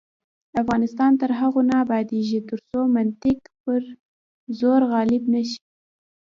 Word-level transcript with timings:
افغانستان 0.61 1.11
تر 1.21 1.29
هغو 1.39 1.61
نه 1.69 1.75
ابادیږي، 1.83 2.39
ترڅو 2.49 2.79
منطق 2.95 3.39
پر 3.63 3.81
زور 4.59 4.81
غالب 4.91 5.23
نشي. 5.33 5.61